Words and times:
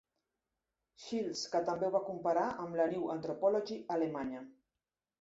Shields, 1.03 1.43
que 1.53 1.61
també 1.69 1.87
ho 1.89 1.93
va 1.97 2.03
comparar 2.09 2.49
amb 2.65 2.83
la 2.83 2.91
"Neue 2.97 3.15
Anthropologie" 3.19 3.81
alemanya. 4.01 4.47